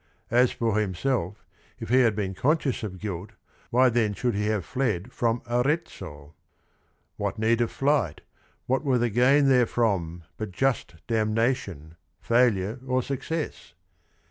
As 0.31 0.51
for 0.51 0.79
himself 0.79 1.45
if 1.79 1.89
he 1.89 1.97
had 1.99 2.15
been 2.15 2.33
conscious 2.33 2.81
of 2.81 2.97
guilt, 2.97 3.33
why 3.69 3.91
should 4.13 4.33
he 4.33 4.47
have 4.47 4.65
fled 4.65 5.11
from 5.13 5.43
Arezzo? 5.47 6.33
"What 7.17 7.37
need 7.37 7.61
of 7.61 7.69
flight, 7.69 8.21
what 8.65 8.83
were 8.83 8.97
the 8.97 9.11
gain 9.11 9.45
therefrom 9.47 10.23
But 10.37 10.49
just 10.53 10.95
damnation, 11.05 11.97
failure 12.19 12.79
or 12.87 13.03
success? 13.03 13.75